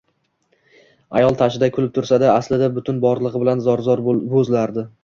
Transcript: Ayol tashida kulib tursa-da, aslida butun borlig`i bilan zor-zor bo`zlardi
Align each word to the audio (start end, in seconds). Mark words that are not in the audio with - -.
Ayol 1.19 1.37
tashida 1.41 1.69
kulib 1.77 1.93
tursa-da, 1.99 2.33
aslida 2.39 2.73
butun 2.81 3.05
borlig`i 3.07 3.47
bilan 3.47 3.65
zor-zor 3.71 4.07
bo`zlardi 4.35 4.93